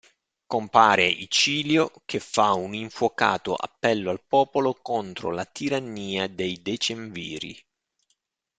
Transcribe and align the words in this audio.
Compare 0.47 1.05
Icilio, 1.05 1.91
che 2.05 2.19
fa 2.19 2.53
un 2.53 2.73
infuocato 2.73 3.53
appello 3.53 4.09
al 4.09 4.23
popolo 4.27 4.73
contro 4.73 5.29
la 5.29 5.45
tirannia 5.45 6.27
dei 6.27 6.59
Decemviri. 6.59 7.55